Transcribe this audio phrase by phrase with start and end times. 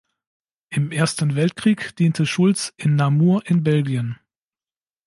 [0.71, 4.17] Im Ersten Weltkrieg diente Schulz in Namur in Belgien.